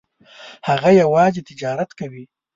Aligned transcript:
هغه 0.67 0.89
یوازې 1.01 1.41
تجارت 1.49 1.89
کوي. 1.99 2.23